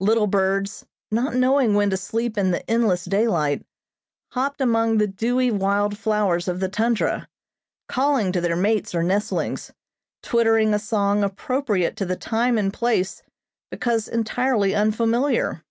[0.00, 3.64] Little birds, not knowing when to sleep in the endless daylight,
[4.32, 7.28] hopped among the dewy wild flowers of the tundra,
[7.86, 9.70] calling to their mates or nestlings,
[10.20, 13.22] twittering a song appropriate to the time and place
[13.70, 15.62] because entirely unfamiliar.